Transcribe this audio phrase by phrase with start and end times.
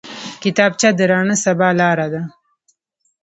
[0.43, 2.21] کتابچه د راڼه سبا لاره ده